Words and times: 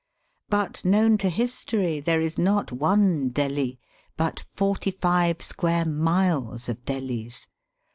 But 0.49 0.83
known 0.83 1.19
to 1.19 1.29
history 1.29 1.99
there 1.99 2.19
is 2.19 2.39
not 2.39 2.71
one 2.71 3.29
Delhi 3.29 3.77
but 4.17 4.43
forty 4.55 4.89
five 4.89 5.43
square 5.43 5.85
miles 5.85 6.67
of 6.67 6.83
Delhis. 6.85 7.45